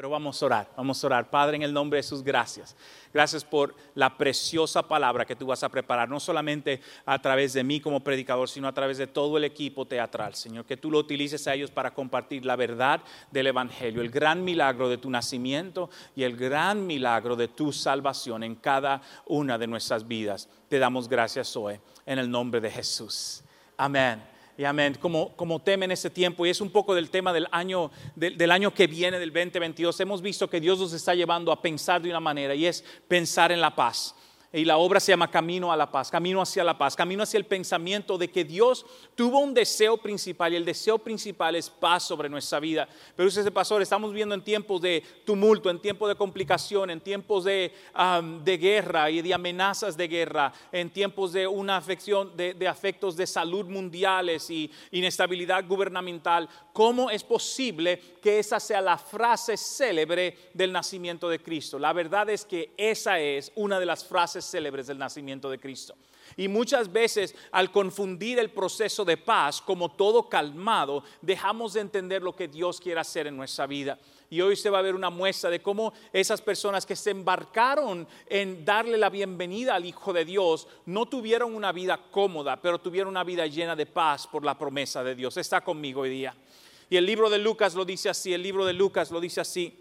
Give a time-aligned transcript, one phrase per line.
[0.00, 1.28] Pero vamos a orar, vamos a orar.
[1.28, 2.74] Padre, en el nombre de Jesús, gracias.
[3.12, 7.62] Gracias por la preciosa palabra que tú vas a preparar, no solamente a través de
[7.62, 10.64] mí como predicador, sino a través de todo el equipo teatral, Señor.
[10.64, 14.88] Que tú lo utilices a ellos para compartir la verdad del Evangelio, el gran milagro
[14.88, 20.08] de tu nacimiento y el gran milagro de tu salvación en cada una de nuestras
[20.08, 20.48] vidas.
[20.70, 23.42] Te damos gracias hoy, en el nombre de Jesús.
[23.76, 27.32] Amén y amén, como, como tema en ese tiempo, y es un poco del tema
[27.32, 31.50] del año, del, año que viene, del 2022, hemos visto que Dios nos está llevando
[31.50, 34.14] a pensar de una manera, y es pensar en la paz.
[34.52, 37.38] Y la obra se llama Camino a la Paz, Camino hacia la Paz, Camino hacia
[37.38, 42.02] el pensamiento de que Dios tuvo un deseo principal y el deseo principal es paz
[42.02, 42.88] sobre nuestra vida.
[43.14, 47.44] Pero usted, pastor, estamos viendo en tiempos de tumulto, en tiempos de complicación, en tiempos
[47.44, 47.72] de,
[48.42, 53.16] de guerra y de amenazas de guerra, en tiempos de una afección, de, de afectos
[53.16, 56.48] de salud mundiales y inestabilidad gubernamental.
[56.72, 61.78] ¿Cómo es posible que esa sea la frase célebre del nacimiento de Cristo?
[61.78, 65.94] La verdad es que esa es una de las frases célebres del nacimiento de Cristo.
[66.36, 72.22] Y muchas veces al confundir el proceso de paz como todo calmado, dejamos de entender
[72.22, 73.98] lo que Dios quiere hacer en nuestra vida.
[74.28, 78.06] Y hoy se va a ver una muestra de cómo esas personas que se embarcaron
[78.26, 83.10] en darle la bienvenida al Hijo de Dios no tuvieron una vida cómoda, pero tuvieron
[83.10, 85.36] una vida llena de paz por la promesa de Dios.
[85.36, 86.34] Está conmigo hoy día.
[86.88, 89.76] Y el libro de Lucas lo dice así, el libro de Lucas lo dice así.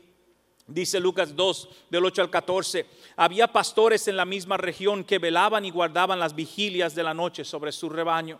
[0.69, 5.65] Dice Lucas 2, del 8 al 14, había pastores en la misma región que velaban
[5.65, 8.39] y guardaban las vigilias de la noche sobre su rebaño.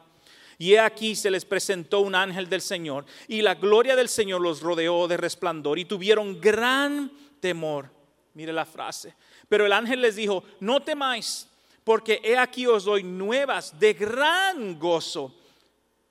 [0.59, 4.41] Y he aquí se les presentó un ángel del Señor, y la gloria del Señor
[4.41, 7.89] los rodeó de resplandor, y tuvieron gran temor.
[8.35, 9.15] Mire la frase.
[9.47, 11.47] Pero el ángel les dijo, no temáis,
[11.83, 15.33] porque he aquí os doy nuevas de gran gozo,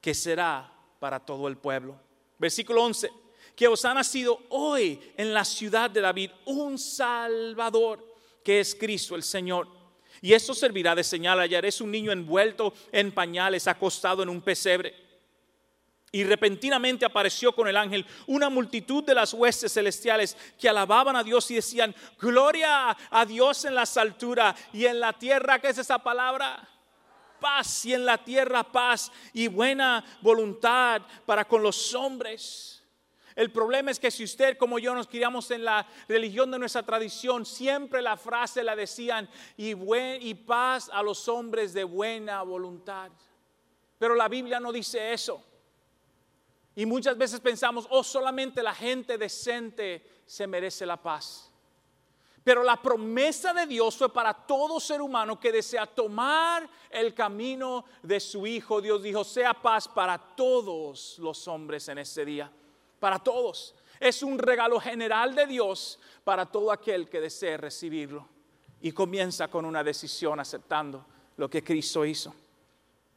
[0.01, 1.95] que será para todo el pueblo.
[2.39, 3.28] Versículo 11
[3.59, 7.99] que os ha nacido hoy en la ciudad de David un Salvador,
[8.45, 9.67] que es Cristo el Señor.
[10.23, 11.53] Y esto servirá de señal.
[11.53, 14.95] es un niño envuelto en pañales, acostado en un pesebre.
[16.13, 21.25] Y repentinamente apareció con el ángel una multitud de las huestes celestiales que alababan a
[21.25, 25.79] Dios y decían, gloria a Dios en las alturas y en la tierra, ¿qué es
[25.79, 26.69] esa palabra?
[27.41, 32.78] Paz y en la tierra paz y buena voluntad para con los hombres.
[33.39, 36.83] El problema es que si usted como yo nos criamos en la religión de nuestra
[36.83, 43.13] tradición, siempre la frase la decían y, y paz a los hombres de buena voluntad.
[43.97, 45.41] Pero la Biblia no dice eso.
[46.75, 51.49] Y muchas veces pensamos, oh, solamente la gente decente se merece la paz.
[52.43, 57.85] Pero la promesa de Dios fue para todo ser humano que desea tomar el camino
[58.03, 58.81] de su Hijo.
[58.81, 62.53] Dios dijo, sea paz para todos los hombres en ese día
[62.99, 63.75] para todos.
[64.01, 68.29] Es un regalo general de Dios para todo aquel que desee recibirlo.
[68.81, 71.05] Y comienza con una decisión aceptando
[71.37, 72.35] lo que Cristo hizo.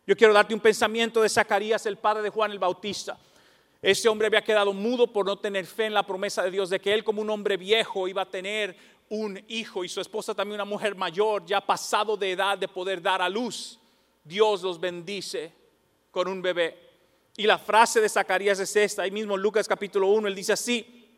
[0.07, 3.17] Yo quiero darte un pensamiento de Zacarías, el padre de Juan el Bautista.
[3.81, 6.79] Ese hombre había quedado mudo por no tener fe en la promesa de Dios de
[6.79, 8.75] que él como un hombre viejo iba a tener
[9.09, 13.01] un hijo y su esposa también una mujer mayor, ya pasado de edad de poder
[13.01, 13.79] dar a luz.
[14.23, 15.51] Dios los bendice
[16.11, 16.90] con un bebé.
[17.41, 21.09] Y la frase de Zacarías es esta, ahí mismo Lucas capítulo 1, él dice así,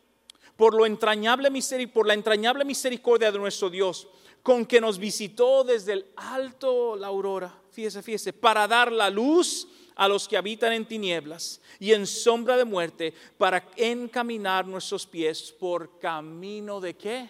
[0.56, 1.50] por, lo entrañable
[1.92, 4.08] por la entrañable misericordia de nuestro Dios,
[4.42, 9.68] con que nos visitó desde el alto la aurora, fíjese, fíjese, para dar la luz
[9.96, 15.52] a los que habitan en tinieblas y en sombra de muerte, para encaminar nuestros pies
[15.52, 17.28] por camino de qué?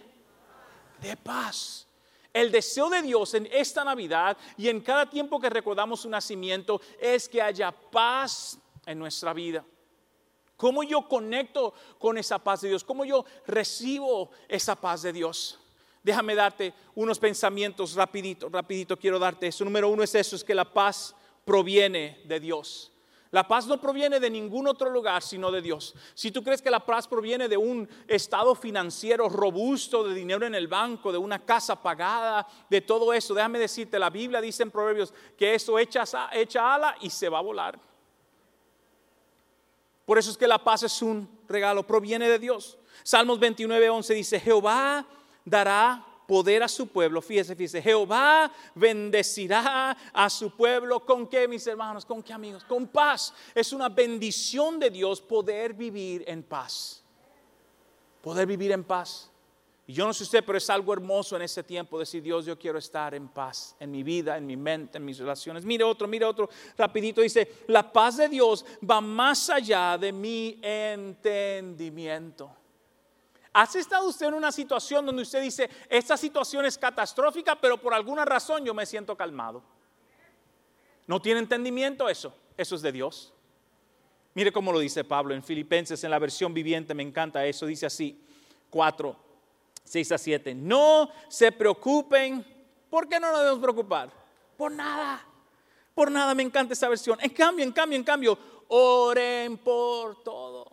[1.03, 1.89] De paz.
[2.33, 6.81] El deseo de Dios en esta Navidad y en cada tiempo que recordamos su nacimiento
[7.01, 9.65] es que haya paz en nuestra vida.
[10.57, 12.85] ¿Cómo yo conecto con esa paz de Dios?
[12.85, 15.59] ¿Cómo yo recibo esa paz de Dios?
[16.03, 19.65] Déjame darte unos pensamientos rapidito, rapidito quiero darte eso.
[19.65, 22.93] Número uno es eso, es que la paz proviene de Dios.
[23.31, 25.95] La paz no proviene de ningún otro lugar sino de Dios.
[26.15, 30.55] Si tú crees que la paz proviene de un estado financiero robusto, de dinero en
[30.55, 34.71] el banco, de una casa pagada, de todo eso, déjame decirte, la Biblia dice en
[34.71, 37.77] Proverbios que eso echa, echa ala y se va a volar.
[40.05, 42.79] Por eso es que la paz es un regalo, proviene de Dios.
[43.03, 45.07] Salmos 29, 11 dice, Jehová
[45.45, 47.21] dará poder a su pueblo.
[47.21, 51.05] Fíjese, fíjese, Jehová bendecirá a su pueblo.
[51.05, 52.05] ¿Con qué, mis hermanos?
[52.05, 52.65] ¿Con qué, amigos?
[52.65, 53.33] Con paz.
[53.55, 57.03] Es una bendición de Dios poder vivir en paz.
[58.23, 59.31] Poder vivir en paz.
[59.87, 62.59] Y yo no sé usted, pero es algo hermoso en ese tiempo decir, Dios, yo
[62.59, 65.65] quiero estar en paz en mi vida, en mi mente, en mis relaciones.
[65.65, 70.59] Mire otro, mire otro, rapidito dice, la paz de Dios va más allá de mi
[70.63, 72.51] entendimiento.
[73.53, 77.93] ¿Has estado usted en una situación donde usted dice, esta situación es catastrófica, pero por
[77.93, 79.63] alguna razón yo me siento calmado?
[81.07, 82.35] ¿No tiene entendimiento eso?
[82.57, 83.35] Eso es de Dios.
[84.33, 87.67] Mire cómo lo dice Pablo en Filipenses, en la versión viviente, me encanta eso.
[87.67, 88.21] Dice así,
[88.71, 89.17] 4,
[89.85, 90.55] 6 a 7.
[90.55, 92.45] No se preocupen.
[92.91, 94.11] ¿Por qué no nos debemos preocupar?
[94.57, 95.25] Por nada.
[95.95, 97.19] Por nada me encanta esa versión.
[97.21, 98.39] En cambio, en cambio, en cambio,
[98.69, 100.71] oren por todo.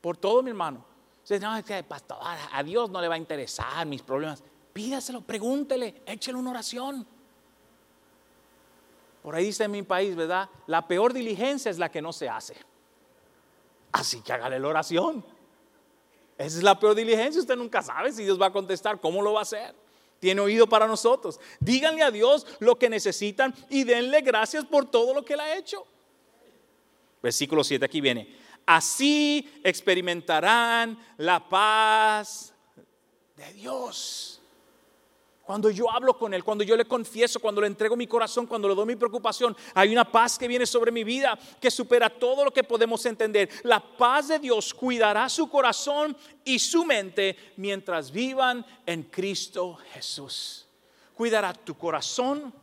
[0.00, 0.84] Por todo, mi hermano.
[1.40, 1.84] No, es que
[2.52, 4.42] a Dios no le va a interesar mis problemas.
[4.72, 7.06] Pídaselo, pregúntele, échele una oración.
[9.22, 10.48] Por ahí dice en mi país, ¿verdad?
[10.66, 12.56] La peor diligencia es la que no se hace.
[13.92, 15.24] Así que hágale la oración.
[16.38, 17.40] Esa es la peor diligencia.
[17.40, 19.74] Usted nunca sabe si Dios va a contestar, cómo lo va a hacer.
[20.18, 21.40] Tiene oído para nosotros.
[21.60, 25.56] Díganle a Dios lo que necesitan y denle gracias por todo lo que Él ha
[25.56, 25.86] hecho.
[27.22, 28.36] Versículo 7, aquí viene.
[28.66, 32.54] Así experimentarán la paz
[33.36, 34.41] de Dios.
[35.44, 38.68] Cuando yo hablo con Él, cuando yo le confieso, cuando le entrego mi corazón, cuando
[38.68, 42.44] le doy mi preocupación, hay una paz que viene sobre mi vida que supera todo
[42.44, 43.50] lo que podemos entender.
[43.64, 50.68] La paz de Dios cuidará su corazón y su mente mientras vivan en Cristo Jesús.
[51.14, 52.54] Cuidará tu corazón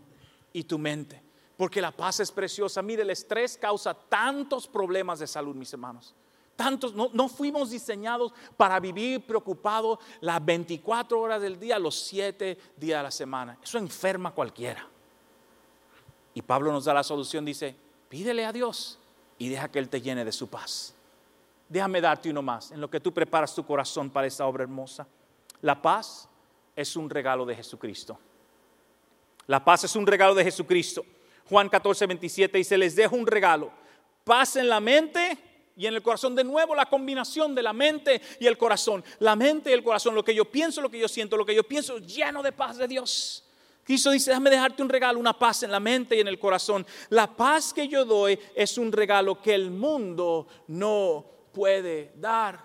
[0.54, 1.22] y tu mente,
[1.58, 2.82] porque la paz es preciosa.
[2.82, 6.16] Mire, el estrés causa tantos problemas de salud, mis hermanos
[6.60, 13.00] tantos, no, fuimos diseñados para vivir preocupados las 24 horas del día, los 7 días
[13.00, 13.58] de la semana.
[13.64, 14.86] Eso enferma a cualquiera.
[16.34, 17.78] Y Pablo nos da la solución, dice,
[18.10, 19.00] pídele a Dios
[19.38, 20.94] y deja que Él te llene de su paz.
[21.70, 25.08] Déjame darte uno más, en lo que tú preparas tu corazón para esta obra hermosa.
[25.62, 26.28] La paz
[26.76, 28.20] es un regalo de Jesucristo.
[29.48, 31.06] La paz es un regalo de Jesucristo.
[31.48, 33.72] Juan 14, 27 dice, les dejo un regalo.
[34.26, 35.49] Paz en la mente
[35.80, 36.36] y en el corazón.
[36.36, 39.04] De nuevo la combinación de la mente y el corazón.
[39.20, 41.56] La mente y el corazón, lo que yo pienso, lo que yo siento, lo que
[41.56, 43.46] yo pienso, lleno de paz de Dios.
[43.86, 46.86] Cristo dice, déjame dejarte un regalo, una paz en la mente y en el corazón.
[47.08, 52.60] La paz que yo doy es un regalo que el mundo no puede dar.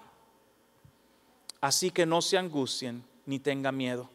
[1.61, 4.11] Así que no se angustien ni tengan miedo.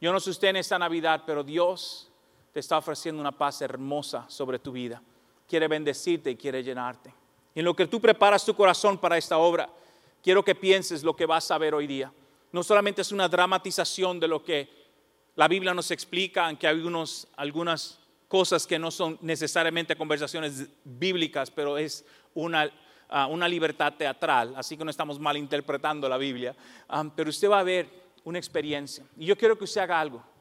[0.00, 2.10] Yo no sé usted en esta Navidad, pero Dios
[2.52, 5.00] te está ofreciendo una paz hermosa sobre tu vida.
[5.46, 7.14] Quiere bendecirte y quiere llenarte
[7.54, 9.68] en lo que tú preparas tu corazón para esta obra,
[10.22, 12.12] quiero que pienses lo que vas a ver hoy día.
[12.52, 14.68] No solamente es una dramatización de lo que
[15.36, 16.82] la Biblia nos explica, aunque hay
[17.36, 17.98] algunas
[18.28, 22.04] cosas que no son necesariamente conversaciones bíblicas, pero es
[22.34, 22.70] una,
[23.08, 26.54] ah, una libertad teatral, así que no estamos malinterpretando la Biblia.
[26.88, 27.88] Ah, pero usted va a ver
[28.24, 29.04] una experiencia.
[29.16, 30.33] Y yo quiero que usted haga algo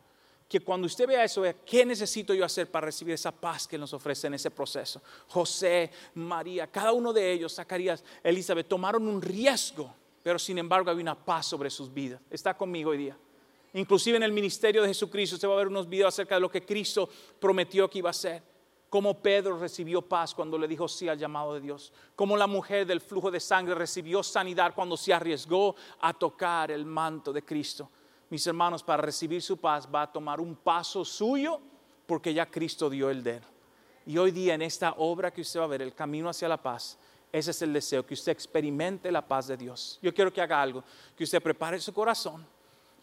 [0.54, 3.76] que cuando usted vea eso, vea qué necesito yo hacer para recibir esa paz que
[3.76, 5.02] nos ofrece en ese proceso.
[5.30, 9.92] José, María, cada uno de ellos, Zacarías, Elizabeth, tomaron un riesgo,
[10.22, 12.22] pero sin embargo había una paz sobre sus vidas.
[12.30, 13.18] Está conmigo hoy día.
[13.74, 16.52] Inclusive en el ministerio de Jesucristo, usted va a ver unos videos acerca de lo
[16.52, 17.10] que Cristo
[17.40, 18.44] prometió que iba a hacer.
[18.92, 21.92] Cómo Pedro recibió paz cuando le dijo sí al llamado de Dios.
[22.16, 26.86] Cómo la mujer del flujo de sangre recibió sanidad cuando se arriesgó a tocar el
[26.86, 27.90] manto de Cristo
[28.34, 31.60] mis hermanos, para recibir su paz va a tomar un paso suyo
[32.08, 33.40] porque ya Cristo dio el de
[34.08, 36.58] Y hoy día en esta obra que usted va a ver, el camino hacia la
[36.58, 36.98] paz,
[37.32, 40.00] ese es el deseo, que usted experimente la paz de Dios.
[40.02, 40.84] Yo quiero que haga algo,
[41.16, 42.44] que usted prepare su corazón,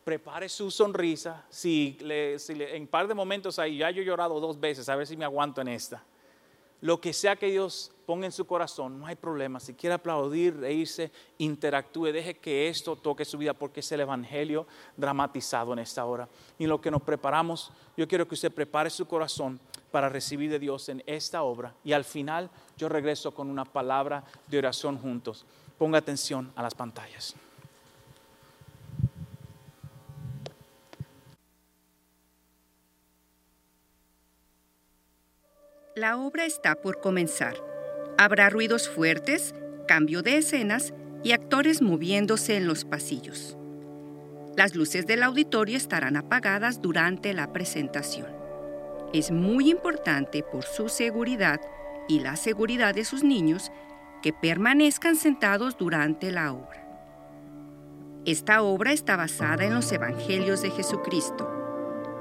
[0.03, 1.45] prepare su sonrisa.
[1.49, 5.07] Si, en un par de momentos ahí, ya yo he llorado dos veces, a ver
[5.07, 6.03] si me aguanto en esta.
[6.81, 9.61] Lo que sea que Dios ponga en su corazón, no hay problema.
[9.61, 14.67] Si quiere aplaudir, reírse, interactúe, deje que esto toque su vida porque es el Evangelio
[14.97, 16.29] dramatizado en esta hora.
[16.59, 19.61] Y lo que nos preparamos, yo quiero que usted prepare su corazón
[19.91, 21.75] para recibir de Dios en esta obra.
[21.85, 25.45] Y al final yo regreso con una palabra de oración juntos.
[25.79, 27.37] Ponga atención a las pantallas.
[36.01, 37.57] La obra está por comenzar.
[38.17, 39.55] Habrá ruidos fuertes,
[39.87, 43.59] cambio de escenas y actores moviéndose en los pasillos.
[44.57, 48.29] Las luces del auditorio estarán apagadas durante la presentación.
[49.13, 51.61] Es muy importante por su seguridad
[52.09, 53.71] y la seguridad de sus niños
[54.23, 56.83] que permanezcan sentados durante la obra.
[58.25, 61.47] Esta obra está basada en los Evangelios de Jesucristo.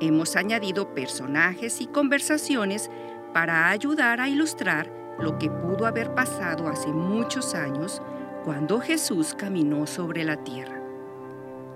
[0.02, 2.90] Hemos añadido personajes y conversaciones
[3.34, 8.02] para ayudar a ilustrar lo que pudo haber pasado hace muchos años
[8.44, 10.82] cuando Jesús caminó sobre la tierra.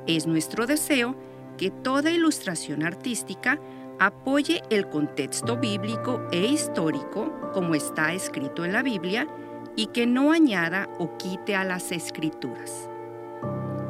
[0.08, 1.16] Es nuestro deseo
[1.58, 3.60] que toda ilustración artística
[4.00, 9.28] apoye el contexto bíblico e histórico como está escrito en la Biblia
[9.76, 12.90] y que no añada o quite a las escrituras.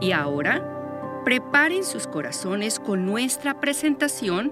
[0.01, 4.51] Y ahora, preparen sus corazones con nuestra presentación,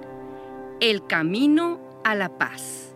[0.80, 2.91] El Camino a la Paz.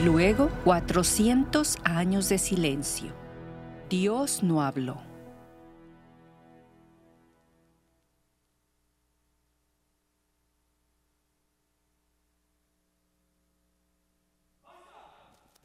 [0.00, 3.12] Y luego 400 años de silencio.
[3.90, 4.96] Dios no habló.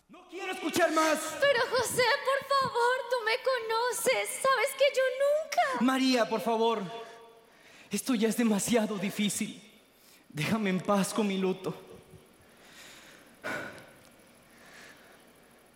[0.10, 1.18] No quiero escuchar más.
[1.39, 4.30] Pero José, por favor, tú me conoces.
[4.42, 5.86] Sabes que yo nunca...
[5.86, 6.82] María, por favor.
[7.89, 9.62] Esto ya es demasiado difícil.
[10.27, 11.95] Déjame en paz con mi luto.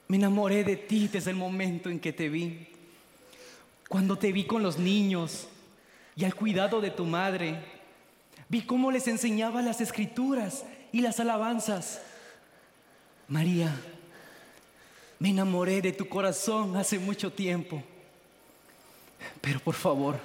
[0.10, 2.68] Me enamoré de ti desde el momento en que te vi.
[3.88, 5.48] Cuando te vi con los niños
[6.16, 7.64] y al cuidado de tu madre,
[8.50, 12.02] vi cómo les enseñaba las escrituras y las alabanzas.
[13.28, 13.72] María,
[15.20, 17.84] me enamoré de tu corazón hace mucho tiempo.
[19.42, 20.20] Pero por favor,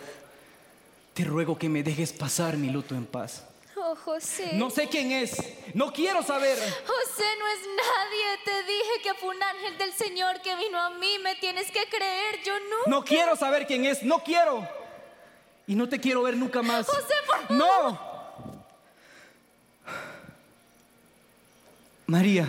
[1.12, 3.44] te ruego que me dejes pasar mi luto en paz.
[3.96, 4.52] José.
[4.54, 5.36] No sé quién es,
[5.74, 6.56] no quiero saber.
[6.58, 8.38] José no es nadie.
[8.44, 11.18] Te dije que fue un ángel del Señor que vino a mí.
[11.22, 12.42] Me tienes que creer.
[12.44, 12.90] Yo nunca...
[12.90, 14.66] No quiero saber quién es, no quiero.
[15.66, 16.86] Y no te quiero ver nunca más.
[16.86, 17.56] José, por favor.
[17.56, 18.14] No.
[22.06, 22.46] María,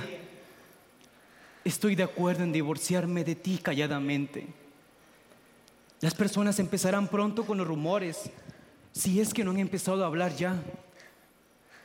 [1.63, 4.47] estoy de acuerdo en divorciarme de ti calladamente.
[6.01, 8.29] Las personas empezarán pronto con los rumores,
[8.91, 10.61] si es que no han empezado a hablar ya.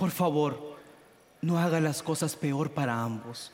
[0.00, 0.78] Por favor,
[1.42, 3.52] no haga las cosas peor para ambos.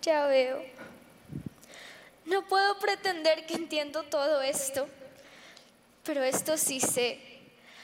[0.00, 0.64] Ya veo.
[2.24, 4.88] No puedo pretender que entiendo todo esto,
[6.02, 7.20] pero esto sí sé.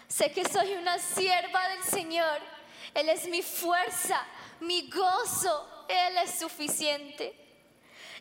[0.09, 2.41] Sé que soy una sierva del Señor.
[2.95, 4.23] Él es mi fuerza,
[4.61, 5.85] mi gozo.
[5.87, 7.44] Él es suficiente.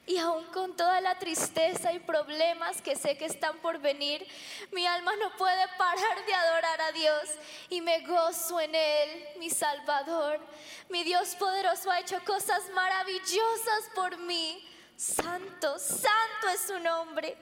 [0.05, 4.27] Y aún con toda la tristeza y problemas que sé que están por venir,
[4.74, 7.29] mi alma no puede parar de adorar a Dios
[7.69, 10.41] y me gozo en Él, mi Salvador.
[10.89, 14.67] Mi Dios poderoso ha hecho cosas maravillosas por mí.
[14.98, 17.38] Santo, santo es su nombre.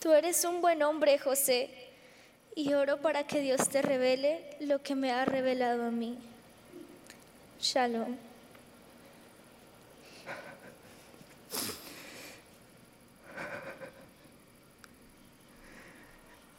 [0.00, 1.70] Tú eres un buen hombre, José,
[2.54, 6.18] y oro para que Dios te revele lo que me ha revelado a mí.
[7.58, 8.25] Shalom.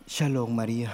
[0.08, 0.90] Shalom, María.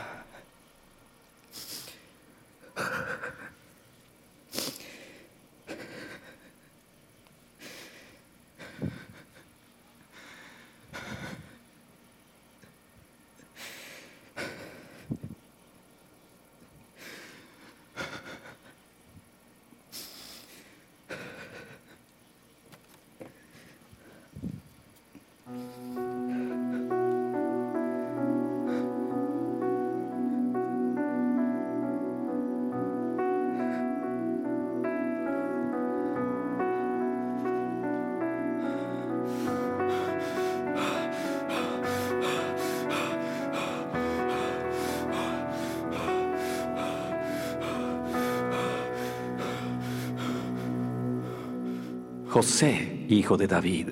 [52.33, 53.89] José, hijo de David,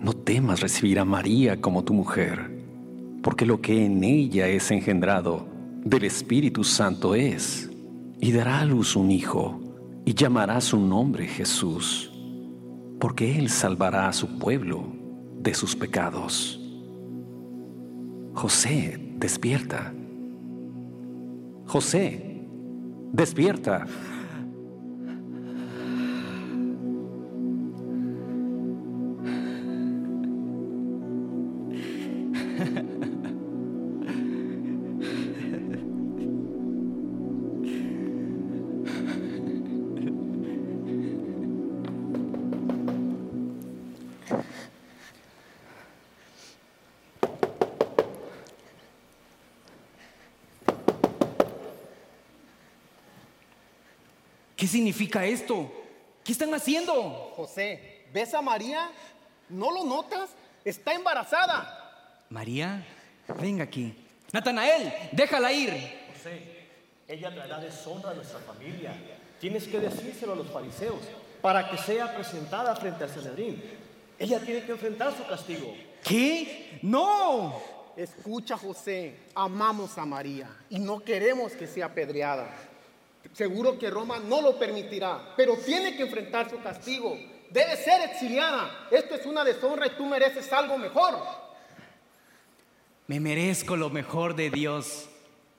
[0.00, 2.50] no temas recibir a María como tu mujer,
[3.22, 5.46] porque lo que en ella es engendrado
[5.84, 7.70] del Espíritu Santo es,
[8.18, 9.60] y dará a luz un hijo,
[10.06, 12.10] y llamará su nombre Jesús,
[12.98, 14.86] porque él salvará a su pueblo
[15.38, 16.58] de sus pecados.
[18.32, 19.92] José, despierta.
[21.66, 22.42] José,
[23.12, 23.86] despierta.
[54.96, 55.70] Significa esto?
[56.24, 57.32] ¿Qué están haciendo?
[57.36, 58.90] José, ¿ves a María?
[59.50, 60.30] ¿No lo notas?
[60.64, 62.24] Está embarazada.
[62.30, 62.82] María,
[63.38, 63.94] venga aquí.
[64.32, 65.70] Natanael, déjala ir.
[66.14, 66.66] José,
[67.06, 68.94] ella traerá deshonra a nuestra familia.
[69.38, 71.00] Tienes que decírselo a los fariseos
[71.42, 73.62] para que sea presentada frente al Sanedrín.
[74.18, 75.74] Ella tiene que enfrentar su castigo.
[76.02, 76.78] ¿Qué?
[76.80, 77.60] No.
[77.98, 82.48] Escucha, José, amamos a María y no queremos que sea apedreada.
[83.36, 87.18] Seguro que Roma no lo permitirá, pero tiene que enfrentar su castigo.
[87.50, 88.88] Debe ser exiliada.
[88.90, 91.18] Esto es una deshonra y tú mereces algo mejor.
[93.06, 95.10] Me merezco lo mejor de Dios.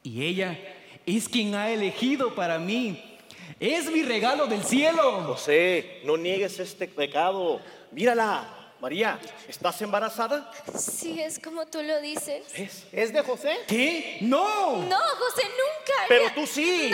[0.02, 0.58] Y ella
[1.06, 3.20] es quien ha elegido para mí.
[3.60, 5.22] Es mi regalo del cielo.
[5.28, 7.62] José, no niegues este pecado.
[7.92, 8.56] Mírala.
[8.80, 10.52] María, ¿estás embarazada?
[10.76, 12.44] Sí, es como tú lo dices.
[12.56, 12.88] ¿Es?
[12.92, 13.56] ¿Es de José?
[13.68, 14.18] ¿Qué?
[14.22, 14.84] No.
[14.84, 15.94] No, José, nunca.
[16.08, 16.92] Pero tú sí.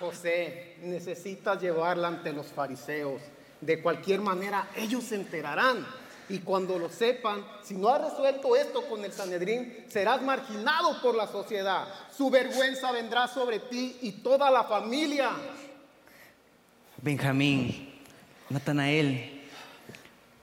[0.00, 3.20] José, necesitas llevarla ante los fariseos.
[3.60, 5.86] De cualquier manera, ellos se enterarán.
[6.30, 11.14] Y cuando lo sepan, si no has resuelto esto con el Sanedrín, serás marginado por
[11.14, 11.86] la sociedad.
[12.16, 15.32] Su vergüenza vendrá sobre ti y toda la familia.
[17.02, 18.00] Benjamín,
[18.48, 19.42] Natanael,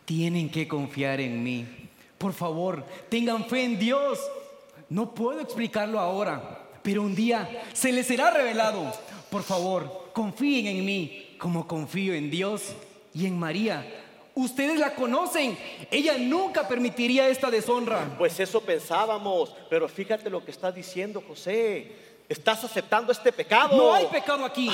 [0.05, 1.65] tienen que confiar en mí.
[2.17, 4.19] Por favor, tengan fe en Dios.
[4.89, 8.93] No puedo explicarlo ahora, pero un día se les será revelado.
[9.29, 12.73] Por favor, confíen en mí como confío en Dios
[13.13, 13.85] y en María.
[14.35, 15.57] Ustedes la conocen.
[15.89, 18.15] Ella nunca permitiría esta deshonra.
[18.17, 21.91] Pues eso pensábamos, pero fíjate lo que estás diciendo, José.
[22.29, 23.75] Estás aceptando este pecado.
[23.75, 24.69] No hay pecado aquí.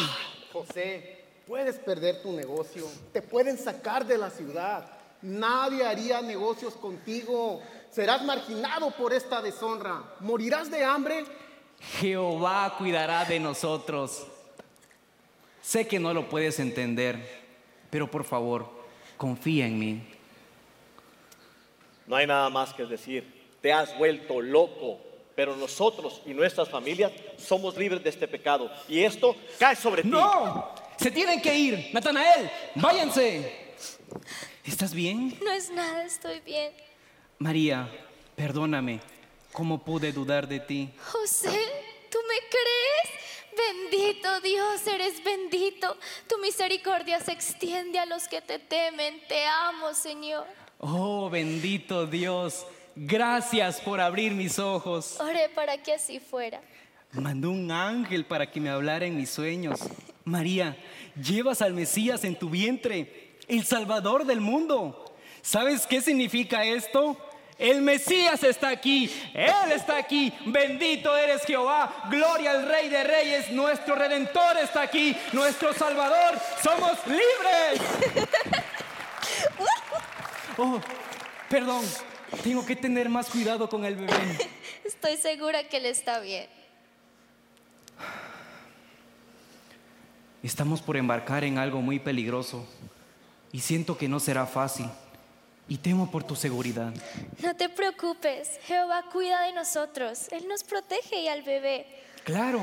[0.51, 2.87] José, puedes perder tu negocio.
[3.11, 4.85] Te pueden sacar de la ciudad.
[5.21, 7.61] Nadie haría negocios contigo.
[7.89, 10.03] Serás marginado por esta deshonra.
[10.19, 11.23] Morirás de hambre
[11.99, 14.25] Jehová cuidará de nosotros.
[15.63, 17.17] Sé que no lo puedes entender,
[17.89, 18.69] pero por favor,
[19.15, 20.03] confía en mí.
[22.05, 23.47] No hay nada más que decir.
[23.61, 24.99] Te has vuelto loco.
[25.35, 28.69] Pero nosotros y nuestras familias somos libres de este pecado.
[28.87, 30.09] Y esto cae sobre ti.
[30.09, 30.75] ¡No!
[30.97, 31.89] Se tienen que ir.
[31.91, 33.73] Natanael, váyanse.
[34.63, 35.39] ¿Estás bien?
[35.43, 36.71] No es nada, estoy bien.
[37.39, 37.89] María,
[38.35, 38.99] perdóname.
[39.53, 40.89] ¿Cómo pude dudar de ti?
[41.11, 41.57] José,
[42.11, 43.22] ¿tú me crees?
[43.57, 45.97] Bendito Dios, eres bendito.
[46.27, 49.21] Tu misericordia se extiende a los que te temen.
[49.27, 50.45] Te amo, Señor.
[50.79, 52.65] Oh, bendito Dios.
[52.95, 55.19] Gracias por abrir mis ojos.
[55.19, 56.61] Oré para que así fuera.
[57.11, 59.79] Mandó un ángel para que me hablara en mis sueños.
[60.25, 60.77] María,
[61.15, 65.13] llevas al Mesías en tu vientre, el Salvador del mundo.
[65.41, 67.17] ¿Sabes qué significa esto?
[67.57, 73.51] El Mesías está aquí, Él está aquí, bendito eres Jehová, gloria al Rey de Reyes,
[73.51, 77.81] nuestro Redentor está aquí, nuestro Salvador, somos libres.
[80.55, 80.79] Oh,
[81.49, 81.83] perdón,
[82.43, 84.13] tengo que tener más cuidado con el bebé.
[84.85, 86.47] Estoy segura que él está bien.
[90.43, 92.67] Estamos por embarcar en algo muy peligroso
[93.51, 94.87] y siento que no será fácil
[95.67, 96.93] y temo por tu seguridad.
[97.41, 100.27] No te preocupes, Jehová cuida de nosotros.
[100.31, 101.85] Él nos protege y al bebé.
[102.23, 102.61] Claro,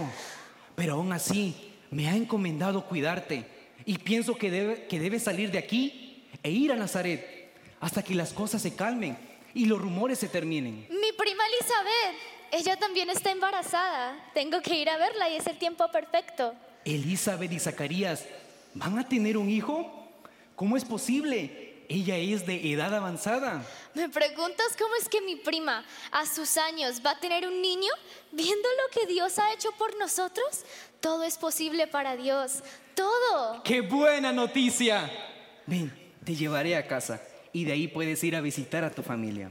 [0.75, 3.45] pero aún así me ha encomendado cuidarte
[3.85, 8.15] y pienso que debe, que debes salir de aquí e ir a Nazaret hasta que
[8.15, 9.17] las cosas se calmen
[9.55, 10.87] y los rumores se terminen.
[10.89, 12.17] Mi prima Elizabeth,
[12.53, 14.31] ella también está embarazada.
[14.35, 16.55] Tengo que ir a verla y es el tiempo perfecto.
[16.85, 18.27] Elizabeth y Zacarías
[18.75, 20.09] van a tener un hijo.
[20.55, 21.70] ¿Cómo es posible?
[21.91, 23.65] Ella es de edad avanzada.
[23.95, 27.91] ¿Me preguntas cómo es que mi prima a sus años va a tener un niño?
[28.31, 30.65] Viendo lo que Dios ha hecho por nosotros,
[31.01, 32.63] todo es posible para Dios.
[32.95, 33.65] Todo.
[33.65, 35.11] ¡Qué buena noticia!
[35.67, 37.21] Ven, te llevaré a casa
[37.53, 39.51] y de ahí puedes ir a visitar a tu familia.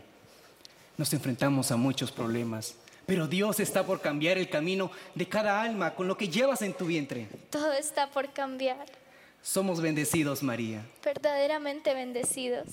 [0.96, 2.76] Nos enfrentamos a muchos problemas,
[3.06, 6.74] pero Dios está por cambiar el camino de cada alma con lo que llevas en
[6.74, 7.28] tu vientre.
[7.50, 8.86] Todo está por cambiar.
[9.42, 10.86] Somos bendecidos, María.
[11.04, 12.66] Verdaderamente bendecidos.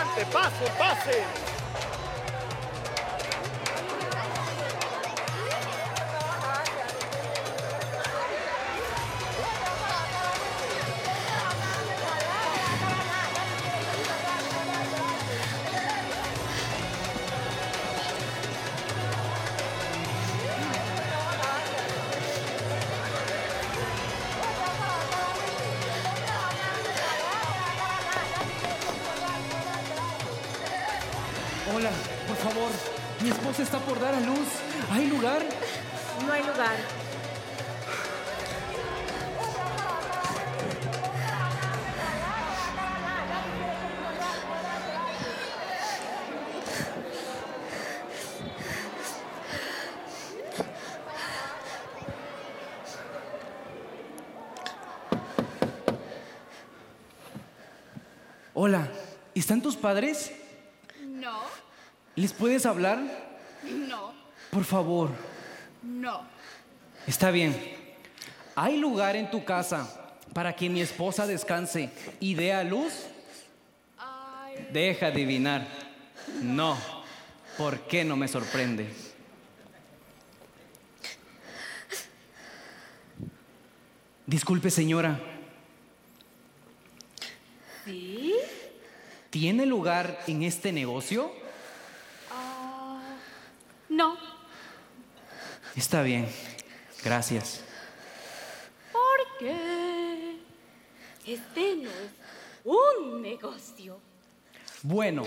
[0.00, 1.29] adelante, pase, pase.
[59.50, 60.30] ¿Están tus padres?
[61.04, 61.40] No.
[62.14, 63.00] ¿Les puedes hablar?
[63.64, 64.12] No.
[64.48, 65.10] Por favor.
[65.82, 66.22] No.
[67.04, 67.60] Está bien.
[68.54, 72.92] ¿Hay lugar en tu casa para que mi esposa descanse y dé a luz?
[74.72, 75.66] Deja adivinar.
[76.40, 76.78] No.
[77.58, 78.88] ¿Por qué no me sorprende?
[84.28, 85.18] Disculpe, señora.
[87.84, 88.29] Sí.
[89.30, 91.32] ¿Tiene lugar en este negocio?
[92.32, 93.00] Ah,
[93.88, 94.16] no.
[95.76, 96.28] Está bien.
[97.04, 97.62] Gracias.
[98.92, 100.36] Porque
[101.24, 102.10] este no es
[102.64, 104.00] un negocio.
[104.82, 105.22] Bueno,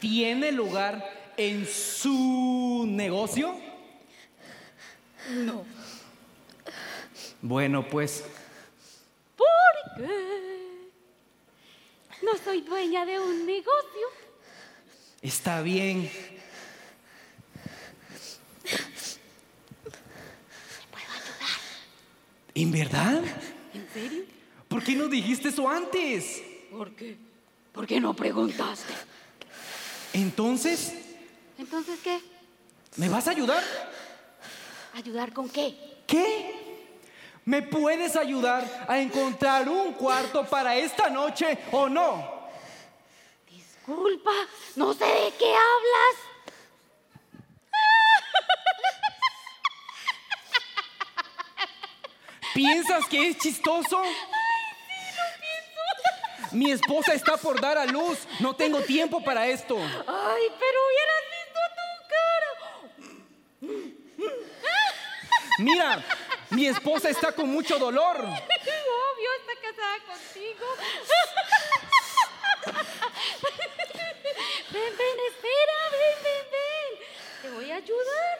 [0.00, 1.04] ¿tiene lugar
[1.36, 3.54] en su negocio?
[5.30, 5.64] No.
[7.42, 8.24] Bueno, pues.
[9.36, 10.55] ¿Por qué?
[12.22, 14.06] No soy dueña de un negocio.
[15.22, 16.10] está bien.
[22.54, 23.22] ¿En verdad?
[23.74, 24.24] ¿En serio?
[24.68, 26.42] ¿Por qué no dijiste eso antes?
[26.70, 27.16] ¿Por qué?
[27.72, 28.94] ¿Por qué no preguntaste?
[30.14, 30.94] Entonces,
[31.58, 32.18] Entonces, ¿qué?
[32.96, 33.62] ¿me vas a ayudar?
[34.94, 35.76] ¿Ayudar con qué?
[36.06, 36.65] ¿Qué?
[37.46, 42.48] ¿Me puedes ayudar a encontrar un cuarto para esta noche o no?
[43.48, 44.32] Disculpa,
[44.74, 46.16] no sé de qué hablas.
[52.52, 54.02] ¿Piensas que es chistoso?
[56.50, 58.26] Mi esposa está por dar a luz.
[58.40, 59.76] No tengo tiempo para esto.
[59.76, 62.50] Ay, pero hubieras visto tu cara.
[65.58, 66.04] Mira,
[66.50, 68.18] mi esposa está con mucho dolor.
[68.18, 70.66] Obvio, está casada contigo.
[74.72, 77.42] Ven, ven, espera, ven, ven, ven.
[77.42, 78.36] Te voy a ayudar.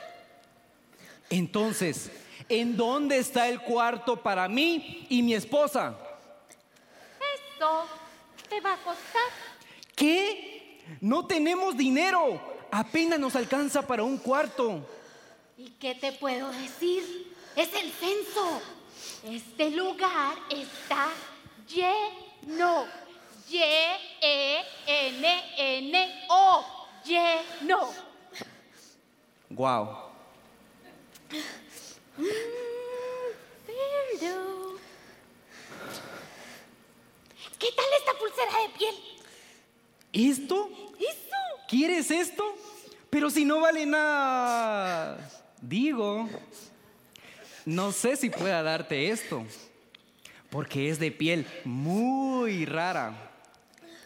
[1.29, 2.11] Entonces,
[2.47, 5.97] ¿en dónde está el cuarto para mí y mi esposa?
[7.35, 7.87] Esto
[8.49, 9.29] te va a costar.
[9.95, 10.83] ¿Qué?
[11.01, 12.39] No tenemos dinero.
[12.71, 14.85] Apenas nos alcanza para un cuarto.
[15.57, 17.35] ¿Y qué te puedo decir?
[17.57, 18.61] Es el censo.
[19.25, 21.09] Este lugar está
[21.67, 22.85] lleno.
[23.49, 23.95] Y-E-N-N-O.
[27.03, 27.93] Lleno.
[29.49, 29.97] Wow.
[37.57, 38.95] ¿Qué tal esta pulsera de piel?
[40.13, 40.69] ¿Esto?
[40.99, 41.65] ¿Eso?
[41.67, 42.55] ¿Quieres esto?
[43.09, 45.17] Pero si no vale nada.
[45.59, 46.29] Digo,
[47.67, 49.43] no sé si pueda darte esto,
[50.49, 53.13] porque es de piel muy rara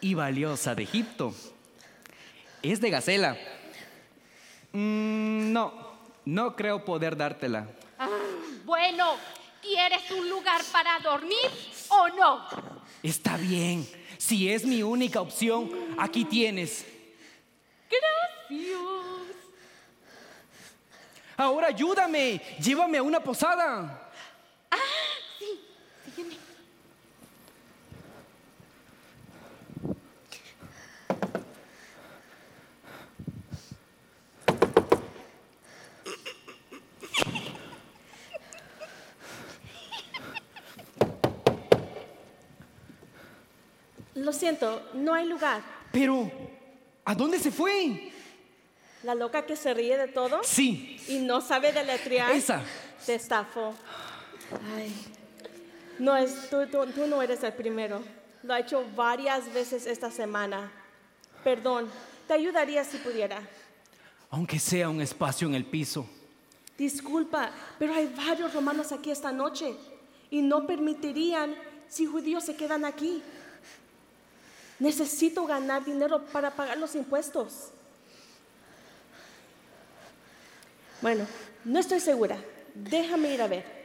[0.00, 1.32] y valiosa de Egipto.
[2.60, 3.38] Es de gacela.
[4.72, 5.72] Mm, no,
[6.24, 7.68] no creo poder dártela.
[8.00, 8.08] Ah,
[8.64, 9.14] bueno,
[9.60, 11.36] ¿quieres un lugar para dormir
[11.88, 12.44] o no?
[13.00, 16.84] Está bien, si es mi única opción, aquí tienes.
[17.88, 18.91] Gracias.
[21.36, 24.10] Ahora ayúdame, llévame a una posada.
[26.04, 26.36] Sígueme.
[44.14, 45.62] Lo siento, no hay lugar.
[45.90, 46.30] Pero,
[47.04, 48.12] ¿a dónde se fue?
[49.02, 52.30] La loca que se ríe de todo Sí, y no sabe deletrear.
[52.32, 52.62] esa.
[53.04, 53.74] Te estafó.
[54.76, 54.92] Ay.
[55.98, 58.00] No es, tú, tú, tú no eres el primero.
[58.42, 60.70] Lo ha hecho varias veces esta semana.
[61.44, 61.88] Perdón,
[62.28, 63.40] te ayudaría si pudiera.
[64.30, 66.06] Aunque sea un espacio en el piso.
[66.78, 69.74] Disculpa, pero hay varios romanos aquí esta noche
[70.30, 71.54] y no permitirían
[71.88, 73.22] si judíos se quedan aquí.
[74.78, 77.68] Necesito ganar dinero para pagar los impuestos.
[81.02, 81.26] Bueno,
[81.64, 82.38] no estoy segura.
[82.74, 83.82] Déjame ir a ver.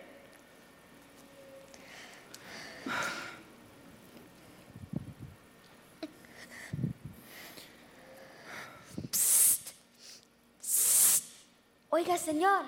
[11.90, 12.66] Oiga, señor.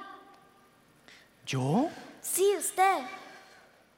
[1.45, 1.89] ¿Yo?
[2.19, 3.05] Sí, usted.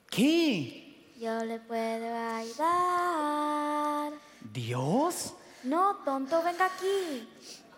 [0.10, 1.14] ¿Qué?
[1.18, 4.12] Yo le puedo ayudar.
[4.52, 5.34] ¿Dios?
[5.64, 7.30] No, tonto, venga aquí.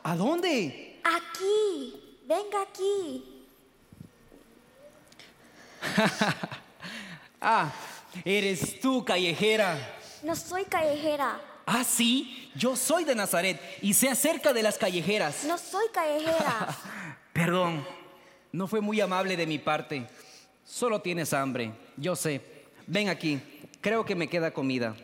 [0.01, 0.99] ¿A dónde?
[1.03, 2.02] Aquí.
[2.27, 3.45] Venga aquí.
[7.45, 7.73] Ah,
[8.23, 9.77] eres tú, callejera.
[10.23, 11.41] No soy callejera.
[11.65, 15.43] Ah, sí, yo soy de Nazaret y sé acerca de las callejeras.
[15.43, 16.69] No soy callejera.
[17.33, 17.85] Perdón,
[18.53, 20.07] no fue muy amable de mi parte.
[20.63, 22.41] Solo tienes hambre, yo sé.
[22.87, 23.41] Ven aquí,
[23.81, 24.95] creo que me queda comida.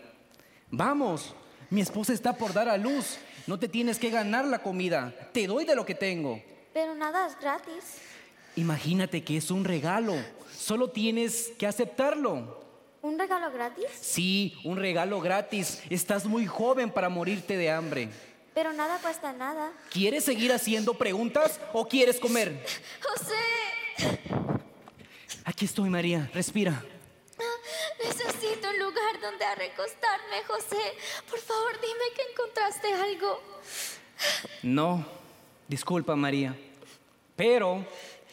[0.71, 1.33] Vamos,
[1.69, 3.17] mi esposa está por dar a luz.
[3.47, 5.13] No te tienes que ganar la comida.
[5.33, 6.41] Te doy de lo que tengo.
[6.73, 7.83] Pero nada es gratis.
[8.55, 10.15] Imagínate que es un regalo.
[10.55, 12.59] Solo tienes que aceptarlo.
[13.01, 13.85] ¿Un regalo gratis?
[13.99, 15.81] Sí, un regalo gratis.
[15.89, 18.09] Estás muy joven para morirte de hambre.
[18.53, 19.71] Pero nada cuesta nada.
[19.89, 22.65] ¿Quieres seguir haciendo preguntas o quieres comer?
[23.01, 23.35] José,
[25.45, 26.29] Aquí estoy, María.
[26.33, 26.83] Respira.
[28.03, 30.77] necesito un lugar donde recostarme, José.
[31.29, 33.41] Por favor, dime que encontraste algo.
[34.63, 35.05] No,
[35.69, 36.53] disculpa María,
[37.35, 37.85] pero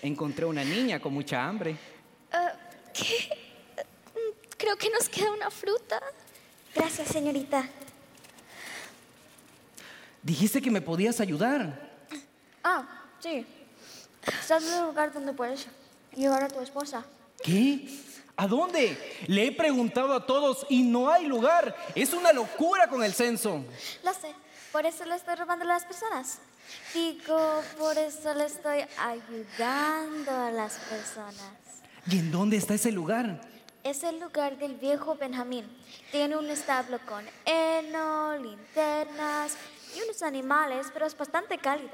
[0.03, 1.77] encontré una niña con mucha hambre.
[2.33, 2.53] Ah,
[2.92, 3.29] ¿Qué?
[4.57, 6.01] Creo que nos queda una fruta.
[6.75, 7.68] Gracias, señorita.
[10.22, 11.88] Dijiste que me podías ayudar.
[12.64, 13.46] Ah, sí.
[14.27, 15.68] Estás en el lugar donde puedes
[16.16, 17.05] llevar a tu esposa.
[17.44, 17.87] ¿Qué?
[18.37, 18.99] ¿A dónde?
[19.29, 21.77] Le he preguntado a todos y no hay lugar.
[21.94, 23.62] Es una locura con el censo.
[24.03, 24.35] Lo sé.
[24.72, 26.38] Por eso le estoy robando a las personas.
[26.94, 31.52] Digo, por eso le estoy ayudando a las personas.
[32.09, 33.40] ¿Y en dónde está ese lugar?
[33.83, 35.66] Es el lugar del viejo Benjamín.
[36.11, 39.57] Tiene un establo con heno, linternas
[39.96, 41.92] y unos animales, pero es bastante cálido.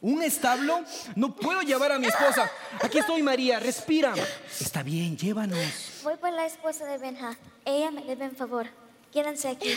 [0.00, 0.84] ¿Un establo?
[1.14, 2.50] No puedo llevar a mi esposa.
[2.82, 3.58] Aquí estoy, María.
[3.58, 4.14] Respira.
[4.60, 5.58] Está bien, llévanos.
[6.02, 7.36] Voy por la esposa de Benja.
[7.64, 8.66] Ella me debe un favor.
[9.10, 9.74] Quédense aquí.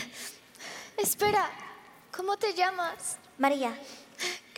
[0.96, 1.50] Espera,
[2.14, 3.16] ¿cómo te llamas?
[3.38, 3.74] María,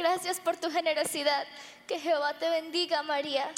[0.03, 1.47] Gracias por tu generosidad.
[1.87, 3.49] Que Jehová te bendiga, María.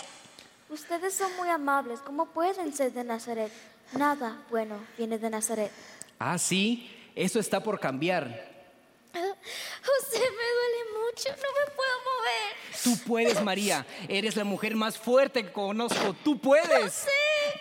[0.68, 2.00] ustedes son muy amables.
[2.00, 3.50] ¿Cómo pueden ser de Nazaret?
[3.92, 5.72] Nada bueno viene de Nazaret.
[6.18, 6.90] Ah, sí.
[7.14, 8.26] Eso está por cambiar.
[9.14, 11.30] José, me duele mucho.
[11.30, 12.82] No me puedo mover.
[12.84, 13.86] Tú puedes, María.
[14.06, 16.14] Eres la mujer más fuerte que conozco.
[16.22, 17.06] Tú puedes.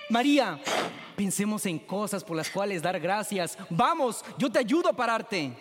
[0.10, 0.60] María,
[1.16, 3.58] pensemos en cosas por las cuales dar gracias.
[3.70, 5.54] Vamos, yo te ayudo a pararte.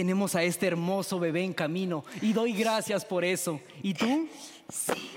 [0.00, 3.60] Tenemos a este hermoso bebé en camino y doy gracias por eso.
[3.82, 4.30] ¿Y tú?
[4.72, 5.10] Sí,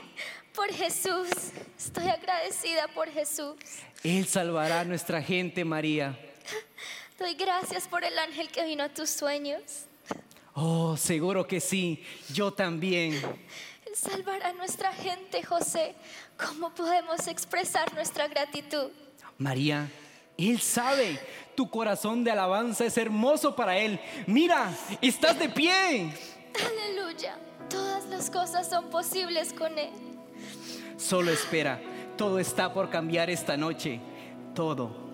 [0.53, 1.29] por Jesús.
[1.77, 3.55] Estoy agradecida por Jesús.
[4.03, 6.19] Él salvará a nuestra gente, María.
[7.17, 9.85] Doy gracias por el ángel que vino a tus sueños.
[10.53, 12.03] Oh, seguro que sí.
[12.33, 13.13] Yo también.
[13.13, 15.95] Él salvará a nuestra gente, José.
[16.37, 18.89] ¿Cómo podemos expresar nuestra gratitud?
[19.37, 19.89] María,
[20.37, 21.19] Él sabe.
[21.55, 23.99] Tu corazón de alabanza es hermoso para Él.
[24.25, 26.11] Mira, estás de pie.
[26.55, 27.37] Aleluya.
[27.69, 29.91] Todas las cosas son posibles con Él.
[30.97, 31.79] Solo espera.
[32.17, 33.99] Todo está por cambiar esta noche.
[34.55, 35.13] Todo.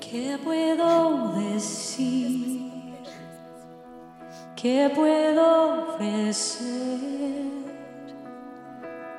[0.00, 2.70] ¿Qué puedo decir?
[4.54, 7.61] ¿Qué puedo ofrecer?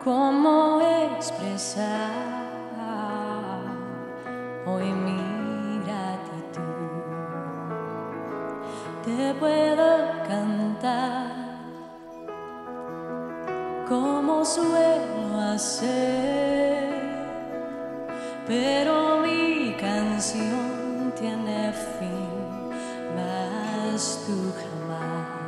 [0.04, 0.82] ¿Cómo
[1.16, 2.12] expresar
[4.66, 7.04] hoy mi gratitud?
[9.06, 9.88] Te puedo
[10.28, 11.32] cantar
[13.88, 16.24] como suelo hacer
[18.46, 22.28] pero mi canción tiene fin,
[23.16, 25.43] mas tú jamás.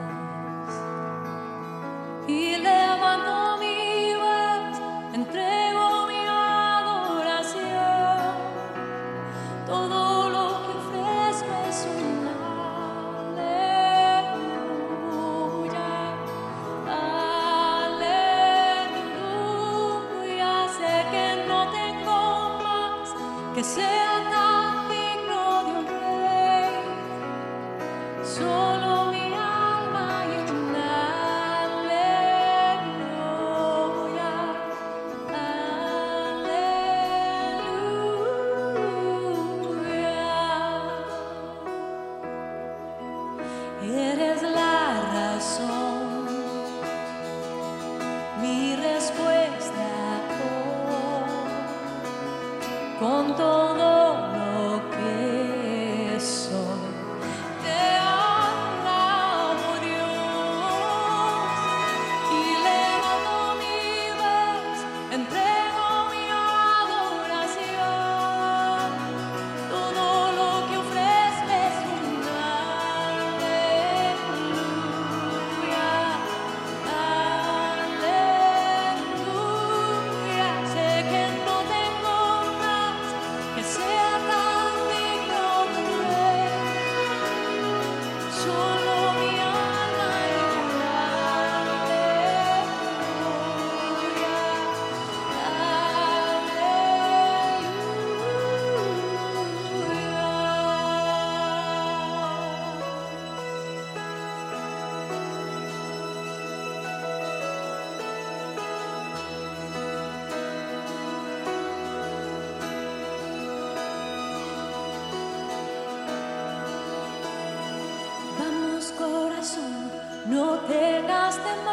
[120.67, 121.64] Corazón,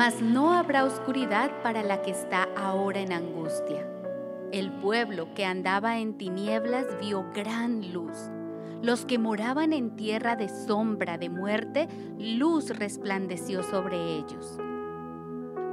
[0.00, 3.86] mas no habrá oscuridad para la que está ahora en angustia.
[4.50, 8.16] El pueblo que andaba en tinieblas vio gran luz.
[8.80, 11.86] Los que moraban en tierra de sombra de muerte,
[12.18, 14.56] luz resplandeció sobre ellos.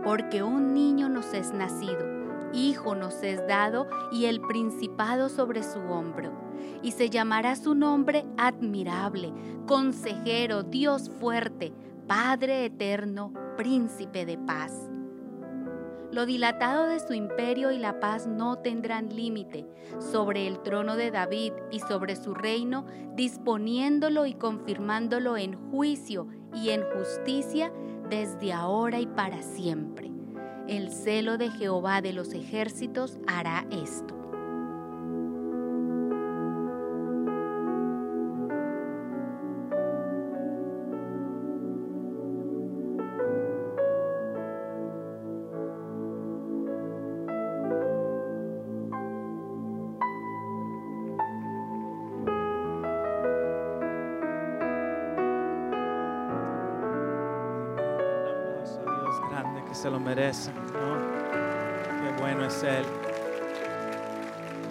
[0.03, 2.05] Porque un niño nos es nacido,
[2.51, 6.33] hijo nos es dado, y el principado sobre su hombro.
[6.81, 9.31] Y se llamará su nombre admirable,
[9.67, 11.71] consejero, Dios fuerte,
[12.07, 14.71] Padre eterno, príncipe de paz.
[16.11, 19.67] Lo dilatado de su imperio y la paz no tendrán límite
[19.99, 22.85] sobre el trono de David y sobre su reino,
[23.15, 27.73] disponiéndolo y confirmándolo en juicio y en justicia
[28.09, 30.09] desde ahora y para siempre.
[30.67, 34.16] El celo de Jehová de los ejércitos hará esto.
[59.77, 60.51] Se lo merece.
[60.51, 60.97] ¿no?
[62.01, 62.83] Qué bueno es Él.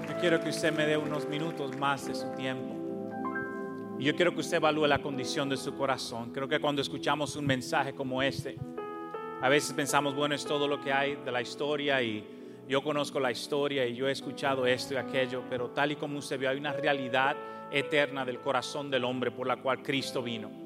[0.08, 2.74] Yo quiero que usted me dé unos minutos más de su tiempo.
[3.98, 6.32] Y yo quiero que usted evalúe la condición de su corazón.
[6.32, 8.56] Creo que cuando escuchamos un mensaje como este,
[9.40, 12.26] a veces pensamos, bueno, es todo lo que hay de la historia y
[12.68, 16.18] yo conozco la historia y yo he escuchado esto y aquello, pero tal y como
[16.18, 17.36] usted vio, hay una realidad
[17.70, 20.65] eterna del corazón del hombre por la cual Cristo vino.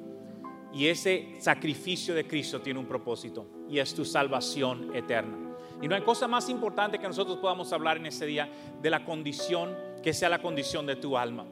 [0.73, 5.37] Y ese sacrificio de Cristo tiene un propósito y es tu salvación eterna.
[5.83, 8.49] Y no hay cosa más importante que nosotros podamos hablar en este día
[8.81, 11.47] de la condición que sea la condición de tu alma.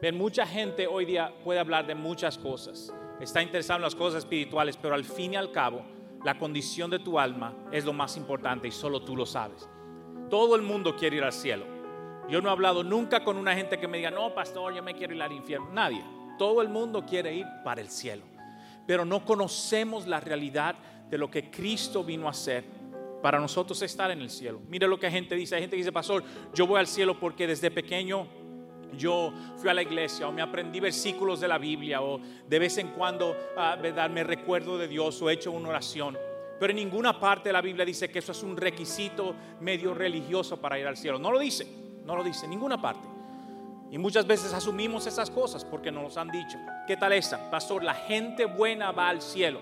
[0.00, 4.20] Ven, mucha gente hoy día puede hablar de muchas cosas, está interesado en las cosas
[4.20, 5.82] espirituales, pero al fin y al cabo,
[6.24, 9.68] la condición de tu alma es lo más importante y solo tú lo sabes.
[10.30, 11.64] Todo el mundo quiere ir al cielo.
[12.28, 14.94] Yo no he hablado nunca con una gente que me diga, no, pastor, yo me
[14.94, 15.70] quiero ir al infierno.
[15.72, 16.02] Nadie.
[16.38, 18.24] Todo el mundo quiere ir para el cielo.
[18.86, 20.76] Pero no conocemos la realidad
[21.08, 22.64] de lo que Cristo vino a hacer
[23.22, 24.60] para nosotros estar en el cielo.
[24.68, 25.54] Mire lo que gente dice.
[25.54, 26.22] Hay gente que dice, pastor,
[26.52, 28.26] yo voy al cielo porque desde pequeño
[28.96, 32.78] yo fui a la iglesia o me aprendí versículos de la Biblia o de vez
[32.78, 33.76] en cuando ah,
[34.10, 36.18] me recuerdo de Dios o he hecho una oración.
[36.60, 40.60] Pero en ninguna parte de la Biblia dice que eso es un requisito medio religioso
[40.60, 41.18] para ir al cielo.
[41.18, 41.66] No lo dice,
[42.04, 43.13] no lo dice, en ninguna parte.
[43.94, 46.58] Y muchas veces asumimos esas cosas porque nos los han dicho.
[46.84, 47.48] ¿Qué tal esa?
[47.48, 49.60] Pastor, la gente buena va al cielo.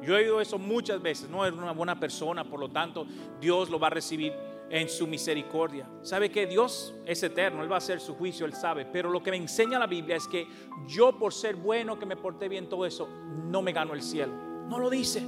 [0.00, 1.28] Yo he oído eso muchas veces.
[1.28, 3.04] No es una buena persona, por lo tanto,
[3.40, 4.32] Dios lo va a recibir
[4.70, 5.88] en su misericordia.
[6.02, 7.64] ¿Sabe que Dios es eterno?
[7.64, 8.86] Él va a hacer su juicio, Él sabe.
[8.86, 10.46] Pero lo que me enseña la Biblia es que
[10.86, 13.08] yo por ser bueno, que me porté bien, todo eso,
[13.48, 14.34] no me gano el cielo.
[14.68, 15.20] No lo dice.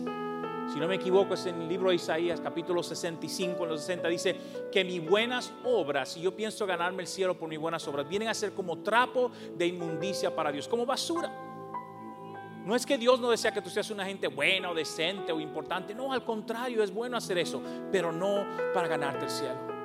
[0.73, 4.09] Si no me equivoco, es en el libro de Isaías, capítulo 65, en los 60,
[4.09, 4.37] dice
[4.73, 8.29] que mis buenas obras, si yo pienso ganarme el cielo por mis buenas obras, vienen
[8.29, 11.31] a ser como trapo de inmundicia para Dios, como basura.
[12.65, 15.39] No es que Dios no desea que tú seas una gente buena o decente o
[15.39, 17.63] importante, no, al contrario, es bueno hacer eso,
[17.93, 18.45] pero no
[18.75, 19.76] para ganarte el cielo.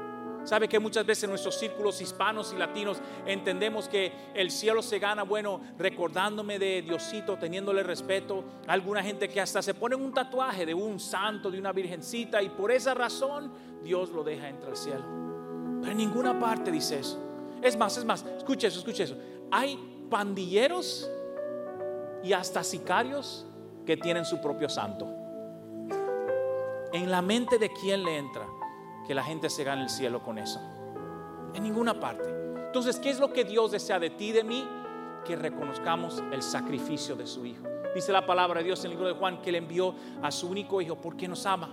[0.44, 5.24] Sabe que muchas veces nuestros círculos hispanos y latinos entendemos que el cielo se gana,
[5.24, 8.44] bueno, recordándome de Diosito, teniéndole respeto.
[8.68, 12.50] Alguna gente que hasta se pone un tatuaje de un santo, de una virgencita, y
[12.50, 13.52] por esa razón
[13.84, 15.04] Dios lo deja entrar al cielo.
[15.80, 17.20] Pero en ninguna parte dice eso.
[17.62, 19.16] Es más, es más, escuche eso, escuche eso.
[19.52, 19.78] Hay
[20.10, 21.10] pandilleros
[22.24, 23.46] y hasta sicarios
[23.86, 25.08] que tienen su propio santo.
[26.94, 28.48] En la mente de quién le entra
[29.12, 30.62] que la gente se gane el cielo con eso.
[31.54, 32.24] En ninguna parte.
[32.68, 34.66] Entonces, ¿qué es lo que Dios desea de ti de mí?
[35.26, 37.68] Que reconozcamos el sacrificio de su Hijo.
[37.94, 40.48] Dice la palabra de Dios en el libro de Juan que le envió a su
[40.48, 41.70] único Hijo porque nos ama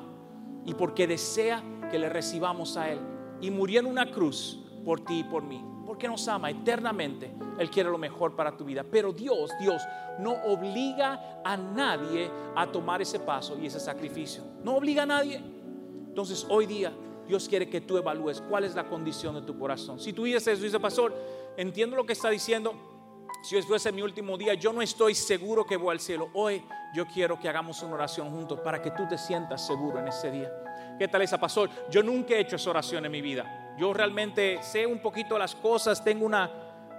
[0.64, 2.98] y porque desea que le recibamos a Él.
[3.40, 5.64] Y murió en una cruz por ti y por mí.
[5.86, 7.32] Porque nos ama eternamente.
[7.60, 8.82] Él quiere lo mejor para tu vida.
[8.82, 9.80] Pero Dios, Dios
[10.18, 14.42] no obliga a nadie a tomar ese paso y ese sacrificio.
[14.64, 15.36] No obliga a nadie.
[16.08, 16.92] Entonces hoy día
[17.28, 20.00] Dios quiere que tú evalúes cuál es la condición de tu corazón.
[20.00, 21.14] Si tú dices eso, dice pastor,
[21.58, 22.74] entiendo lo que está diciendo.
[23.42, 26.30] Si hoy fuese mi último día, yo no estoy seguro que voy al cielo.
[26.32, 26.64] Hoy
[26.94, 30.30] yo quiero que hagamos una oración juntos para que tú te sientas seguro en ese
[30.30, 30.50] día.
[30.98, 31.68] ¿Qué tal esa pastor?
[31.90, 33.76] Yo nunca he hecho esa oración en mi vida.
[33.78, 36.50] Yo realmente sé un poquito las cosas, tengo una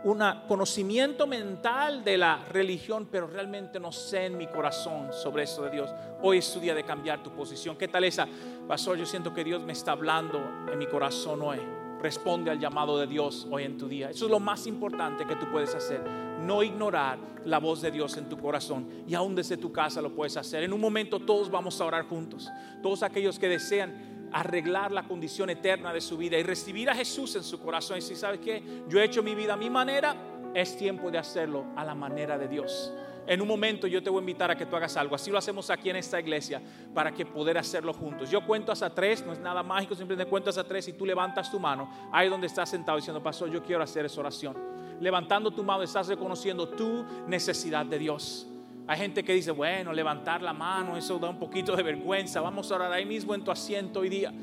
[0.03, 5.63] un conocimiento mental de la religión, pero realmente no sé en mi corazón sobre eso
[5.63, 5.89] de Dios.
[6.21, 7.75] Hoy es tu día de cambiar tu posición.
[7.75, 8.27] ¿Qué tal esa?
[8.67, 10.39] Pastor, yo siento que Dios me está hablando
[10.71, 11.59] en mi corazón hoy.
[12.01, 14.09] Responde al llamado de Dios hoy en tu día.
[14.09, 16.01] Eso es lo más importante que tú puedes hacer.
[16.45, 18.87] No ignorar la voz de Dios en tu corazón.
[19.05, 20.63] Y aún desde tu casa lo puedes hacer.
[20.63, 22.49] En un momento todos vamos a orar juntos.
[22.81, 27.35] Todos aquellos que desean arreglar la condición eterna de su vida y recibir a Jesús
[27.35, 27.97] en su corazón.
[27.97, 30.15] Y si sabes que yo he hecho mi vida a mi manera,
[30.53, 32.93] es tiempo de hacerlo a la manera de Dios.
[33.27, 35.13] En un momento yo te voy a invitar a que tú hagas algo.
[35.13, 36.61] Así lo hacemos aquí en esta iglesia
[36.95, 38.31] para que poder hacerlo juntos.
[38.31, 41.51] Yo cuento hasta tres, no es nada mágico, simplemente cuento hasta tres y tú levantas
[41.51, 44.57] tu mano ahí donde estás sentado diciendo, Pastor, yo quiero hacer esa oración.
[44.99, 48.48] Levantando tu mano estás reconociendo tu necesidad de Dios.
[48.89, 52.41] Hay gente que dice, bueno, levantar la mano, eso da un poquito de vergüenza.
[52.41, 54.33] Vamos a orar ahí mismo en tu asiento hoy día.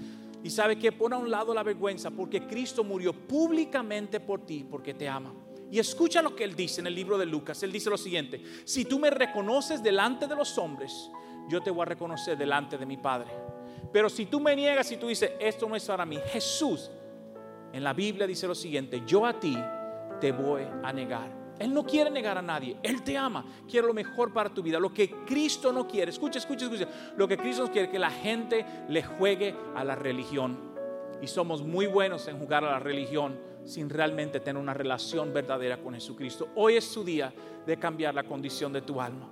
[0.44, 4.64] Y sabe que pon a un lado la vergüenza porque Cristo murió públicamente por ti,
[4.70, 5.34] porque te ama.
[5.68, 7.61] Y escucha lo que él dice en el libro de Lucas.
[7.64, 11.11] Él dice lo siguiente, si tú me reconoces delante de los hombres,
[11.49, 13.32] yo te voy a reconocer delante de mi Padre.
[13.92, 16.88] Pero si tú me niegas y tú dices, esto no es para mí, Jesús
[17.72, 19.59] en la Biblia dice lo siguiente, yo a ti
[20.20, 21.45] te voy a negar.
[21.59, 24.78] Él no quiere negar a nadie, Él te ama, quiere lo mejor para tu vida.
[24.78, 28.11] Lo que Cristo no quiere, escucha, escucha, escucha, lo que Cristo no quiere que la
[28.11, 30.59] gente le juegue a la religión.
[31.22, 35.78] Y somos muy buenos en jugar a la religión sin realmente tener una relación verdadera
[35.78, 36.48] con Jesucristo.
[36.54, 37.32] Hoy es tu día
[37.66, 39.28] de cambiar la condición de tu alma.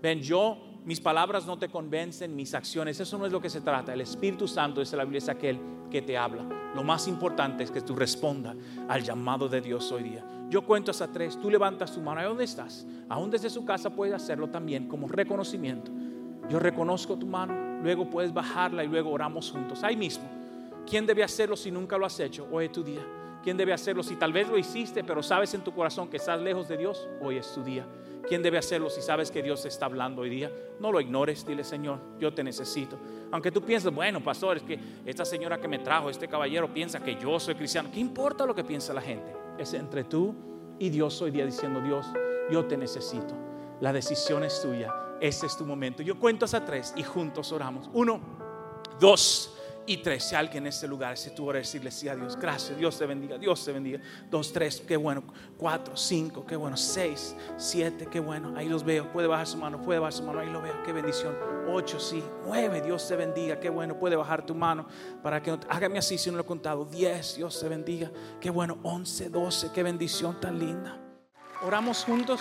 [0.00, 3.62] Ven, yo, mis palabras no te convencen, mis acciones, eso no es lo que se
[3.62, 3.94] trata.
[3.94, 5.58] El Espíritu Santo, dice la Biblia, es aquel
[5.90, 6.44] que te habla.
[6.74, 8.56] Lo más importante es que tú respondas
[8.88, 10.24] al llamado de Dios hoy día.
[10.50, 12.86] Yo cuento hasta tres, tú levantas tu mano, ¿a dónde estás?
[13.08, 15.90] Aún desde su casa puedes hacerlo también como reconocimiento.
[16.50, 19.82] Yo reconozco tu mano, luego puedes bajarla y luego oramos juntos.
[19.82, 20.28] Ahí mismo.
[20.86, 22.46] ¿Quién debe hacerlo si nunca lo has hecho?
[22.52, 23.00] Hoy es tu día.
[23.42, 24.02] ¿Quién debe hacerlo?
[24.02, 27.08] Si tal vez lo hiciste, pero sabes en tu corazón que estás lejos de Dios,
[27.22, 27.86] hoy es tu día.
[28.26, 30.50] ¿Quién debe hacerlo si sabes que Dios está hablando hoy día?
[30.80, 32.98] No lo ignores, dile Señor, yo te necesito.
[33.30, 37.00] Aunque tú pienses, bueno, pastor, es que esta señora que me trajo, este caballero piensa
[37.00, 37.90] que yo soy cristiano.
[37.92, 39.34] ¿Qué importa lo que piensa la gente?
[39.58, 40.34] Es entre tú
[40.78, 42.06] y Dios hoy día diciendo, Dios,
[42.50, 43.34] yo te necesito.
[43.80, 44.92] La decisión es tuya.
[45.20, 46.02] Ese es tu momento.
[46.02, 47.88] Yo cuento hasta tres y juntos oramos.
[47.92, 48.20] Uno,
[48.98, 49.53] dos
[49.86, 50.24] y tres.
[50.24, 53.06] Si alguien en este lugar, si tú oras, decirle sí a Dios, gracias, Dios te
[53.06, 54.00] bendiga, Dios te bendiga.
[54.30, 55.22] Dos, tres, qué bueno.
[55.56, 56.76] Cuatro, cinco, qué bueno.
[56.76, 58.54] Seis, siete, qué bueno.
[58.56, 59.12] Ahí los veo.
[59.12, 61.36] Puede bajar su mano, puede bajar su mano, ahí lo veo, qué bendición.
[61.68, 62.22] Ocho, sí.
[62.44, 63.98] Nueve, Dios te bendiga, qué bueno.
[63.98, 64.86] Puede bajar tu mano
[65.22, 66.84] para que hágame así si no lo he contado.
[66.84, 68.10] Diez, Dios te bendiga,
[68.40, 68.78] qué bueno.
[68.82, 70.98] Once, doce, qué bendición tan linda.
[71.62, 72.40] Oramos juntos.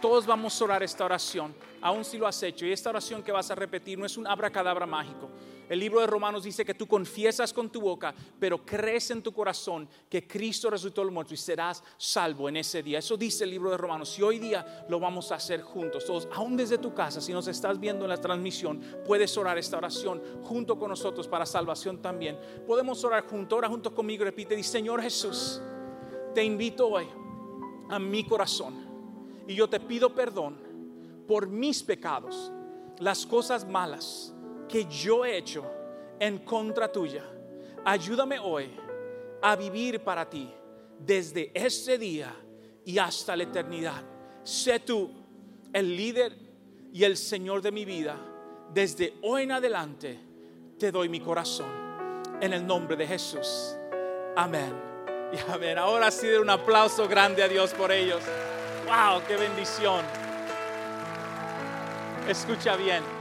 [0.00, 2.64] Todos vamos a orar esta oración, aun si lo has hecho.
[2.64, 5.28] Y esta oración que vas a repetir no es un abracadabra mágico.
[5.70, 9.32] El libro de Romanos dice que tú confiesas con tu boca, pero crees en tu
[9.32, 12.98] corazón que Cristo resucitó del muerto y serás salvo en ese día.
[12.98, 14.18] Eso dice el libro de Romanos.
[14.18, 17.46] Y hoy día lo vamos a hacer juntos, todos, aún desde tu casa, si nos
[17.46, 22.36] estás viendo en la transmisión, puedes orar esta oración junto con nosotros para salvación también.
[22.66, 25.62] Podemos orar juntos, ora junto conmigo, repite, dice, Señor Jesús,
[26.34, 27.06] te invito hoy
[27.90, 28.74] a mi corazón
[29.46, 30.58] y yo te pido perdón
[31.28, 32.50] por mis pecados,
[32.98, 34.34] las cosas malas
[34.70, 35.64] que yo he hecho
[36.18, 37.24] en contra tuya.
[37.84, 38.70] Ayúdame hoy
[39.42, 40.48] a vivir para ti
[40.98, 42.34] desde este día
[42.84, 44.02] y hasta la eternidad.
[44.44, 45.10] Sé tú
[45.72, 46.36] el líder
[46.92, 48.16] y el Señor de mi vida.
[48.72, 50.18] Desde hoy en adelante
[50.78, 51.90] te doy mi corazón.
[52.40, 53.76] En el nombre de Jesús.
[54.36, 54.72] Amén.
[55.32, 55.78] Y amén.
[55.78, 58.22] Ahora sí un aplauso grande a Dios por ellos.
[58.86, 59.22] ¡Wow!
[59.26, 60.04] ¡Qué bendición!
[62.28, 63.19] Escucha bien.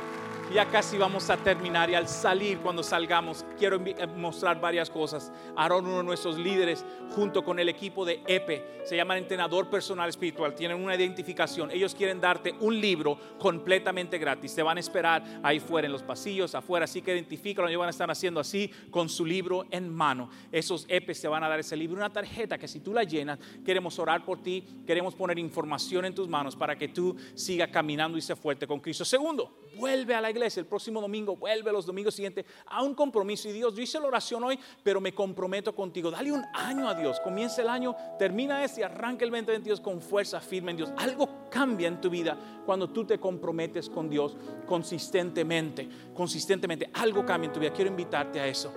[0.52, 5.32] Ya casi vamos a terminar y al salir, cuando salgamos, quiero eh, mostrar varias cosas.
[5.56, 6.84] Aaron, uno de nuestros líderes,
[7.14, 11.70] junto con el equipo de EPE, se llama entrenador personal espiritual, tienen una identificación.
[11.70, 14.56] Ellos quieren darte un libro completamente gratis.
[14.56, 16.86] Te van a esperar ahí fuera, en los pasillos, afuera.
[16.86, 17.68] Así que identifícalo.
[17.68, 20.32] Ellos van a estar haciendo así con su libro en mano.
[20.52, 23.38] Esos EPE te van a dar ese libro, una tarjeta que si tú la llenas,
[23.64, 28.18] queremos orar por ti, queremos poner información en tus manos para que tú sigas caminando
[28.18, 29.06] y se fuerte con Cristo.
[29.06, 33.50] Segundo, vuelve a la iglesia el próximo domingo, vuelve los domingos siguientes a un compromiso.
[33.50, 36.12] Y Dios, yo hice la oración hoy, pero me comprometo contigo.
[36.12, 37.20] Dale un año a Dios.
[37.20, 40.94] Comienza el año, termina este y arranca el 2022 con fuerza firme en Dios.
[40.98, 44.36] Algo cambia en tu vida cuando tú te comprometes con Dios
[44.66, 45.88] consistentemente.
[46.14, 47.74] Consistentemente, algo cambia en tu vida.
[47.74, 48.74] Quiero invitarte a eso.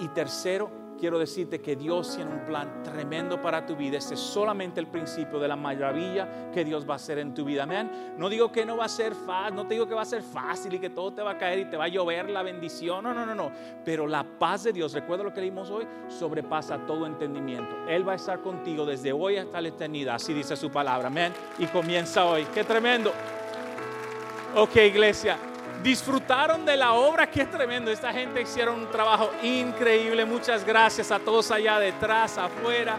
[0.00, 0.70] Y tercero,
[1.00, 3.96] quiero decirte que Dios tiene un plan tremendo para tu vida.
[3.96, 7.44] Este es solamente el principio de la maravilla que Dios va a hacer en tu
[7.44, 7.62] vida.
[7.62, 8.14] Amén.
[8.18, 10.22] No digo que no va a ser fácil, no te digo que va a ser
[10.22, 13.02] fácil y que todo te va a caer y te va a llover la bendición.
[13.02, 13.50] No, no, no, no.
[13.84, 17.74] Pero la paz de Dios, recuerda lo que leímos hoy, sobrepasa todo entendimiento.
[17.88, 20.16] Él va a estar contigo desde hoy hasta la eternidad.
[20.16, 21.08] Así dice su palabra.
[21.08, 21.32] Amén.
[21.58, 22.46] Y comienza hoy.
[22.52, 23.12] Qué tremendo.
[24.54, 25.49] Ok, iglesia.
[25.82, 27.90] Disfrutaron de la obra, qué tremendo.
[27.90, 30.24] Esta gente hicieron un trabajo increíble.
[30.24, 32.96] Muchas gracias a todos allá detrás, afuera.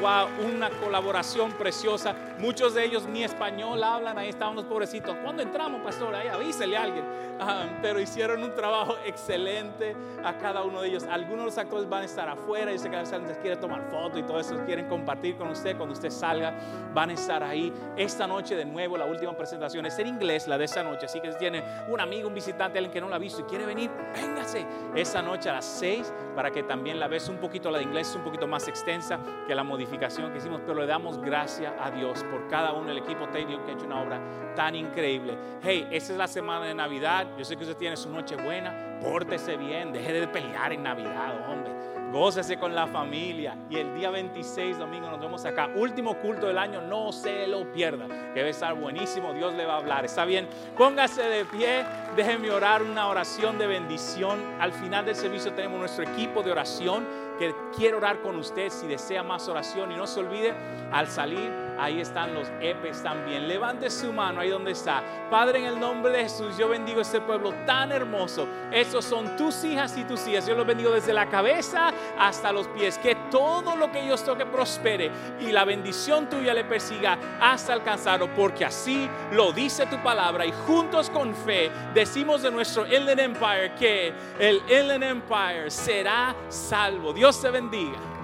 [0.00, 2.14] Wow, una colaboración preciosa.
[2.40, 5.14] Muchos de ellos ni español hablan, ahí estaban pobrecitos.
[5.22, 6.14] ¿Cuándo entramos, pastor?
[6.14, 7.04] Ahí avísele a alguien.
[7.38, 11.04] Ah, pero hicieron un trabajo excelente a cada uno de ellos.
[11.04, 12.76] Algunos de los actores van a estar afuera.
[12.78, 15.76] Sé que a veces les quiere tomar fotos y todo eso, quieren compartir con usted
[15.76, 16.54] cuando usted salga.
[16.94, 18.96] Van a estar ahí esta noche de nuevo.
[18.96, 21.06] La última presentación es en inglés, la de esta noche.
[21.06, 23.44] Así que si tiene un amigo, un visitante, alguien que no la ha visto y
[23.44, 27.70] quiere venir, véngase esta noche a las 6 para que también la ves un poquito.
[27.70, 30.86] La de inglés es un poquito más extensa que la modificación que hicimos, pero le
[30.86, 34.20] damos gracias a Dios por cada uno del equipo técnico que ha hecho una obra
[34.54, 35.36] tan increíble.
[35.62, 37.26] Hey, esta es la semana de Navidad.
[37.38, 38.98] Yo sé que usted tiene su noche buena.
[39.00, 41.80] Pórtese bien, deje de pelear en Navidad, hombre.
[42.12, 43.56] Gócese con la familia.
[43.70, 45.70] Y el día 26, domingo, nos vemos acá.
[45.76, 48.08] Último culto del año, no se lo pierda.
[48.08, 49.32] Que debe estar buenísimo.
[49.32, 50.04] Dios le va a hablar.
[50.04, 50.48] ¿Está bien?
[50.76, 51.84] Póngase de pie.
[52.16, 54.40] Déjeme orar una oración de bendición.
[54.58, 57.06] Al final del servicio tenemos nuestro equipo de oración
[57.38, 59.92] que quiere orar con usted si desea más oración.
[59.92, 60.52] Y no se olvide,
[60.90, 61.48] al salir,
[61.80, 63.48] ahí están los EPES también.
[63.48, 65.02] Levante su mano ahí donde está.
[65.30, 68.46] Padre, en el nombre de Jesús, yo bendigo este pueblo tan hermoso.
[68.70, 70.46] Esos son tus hijas y tus hijas.
[70.46, 72.98] Yo los bendigo desde la cabeza hasta los pies.
[72.98, 75.10] Que todo lo que ellos toque prospere
[75.40, 78.28] y la bendición tuya le persiga hasta alcanzarlo.
[78.34, 80.44] Porque así lo dice tu palabra.
[80.44, 87.12] Y juntos con fe decimos de nuestro Inland Empire que el Inland Empire será salvo.
[87.12, 88.19] Dios te bendiga.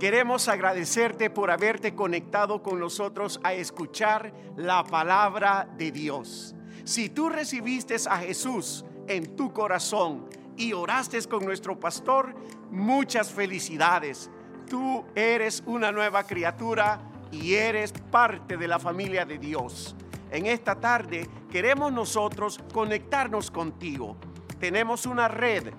[0.00, 6.54] Queremos agradecerte por haberte conectado con nosotros a escuchar la palabra de Dios.
[6.84, 10.26] Si tú recibiste a Jesús en tu corazón
[10.56, 12.34] y oraste con nuestro pastor,
[12.70, 14.30] muchas felicidades.
[14.70, 16.98] Tú eres una nueva criatura
[17.30, 19.94] y eres parte de la familia de Dios.
[20.30, 24.16] En esta tarde queremos nosotros conectarnos contigo.
[24.58, 25.74] Tenemos una red,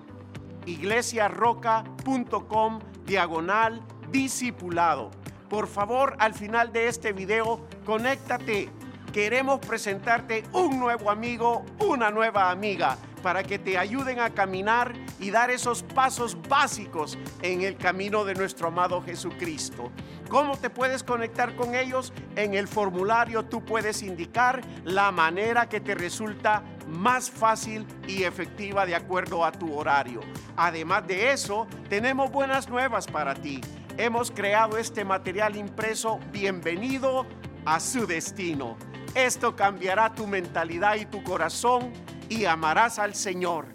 [0.64, 5.10] iglesiarroca.com diagonal discipulado.
[5.48, 8.70] Por favor, al final de este video, conéctate.
[9.14, 15.30] Queremos presentarte un nuevo amigo, una nueva amiga, para que te ayuden a caminar y
[15.30, 19.92] dar esos pasos básicos en el camino de nuestro amado Jesucristo.
[20.28, 22.12] ¿Cómo te puedes conectar con ellos?
[22.34, 28.84] En el formulario tú puedes indicar la manera que te resulta más fácil y efectiva
[28.84, 30.22] de acuerdo a tu horario.
[30.56, 33.60] Además de eso, tenemos buenas nuevas para ti.
[33.96, 37.24] Hemos creado este material impreso Bienvenido
[37.64, 38.76] a su destino.
[39.14, 41.92] Esto cambiará tu mentalidad y tu corazón
[42.28, 43.66] y amarás al Señor.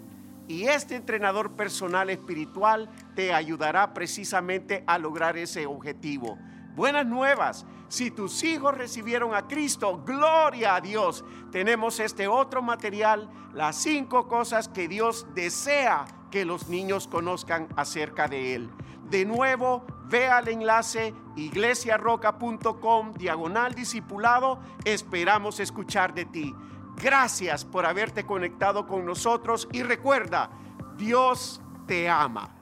[0.46, 6.36] Y este entrenador personal espiritual te ayudará precisamente a lograr ese objetivo.
[6.76, 7.64] Buenas nuevas.
[7.88, 11.24] Si tus hijos recibieron a Cristo, gloria a Dios.
[11.50, 18.28] Tenemos este otro material, las cinco cosas que Dios desea que los niños conozcan acerca
[18.28, 18.70] de Él.
[19.10, 24.60] De nuevo, ve al enlace iglesiarroca.com diagonal discipulado.
[24.84, 26.54] Esperamos escuchar de ti.
[26.96, 30.50] Gracias por haberte conectado con nosotros y recuerda,
[30.96, 32.59] Dios te ama.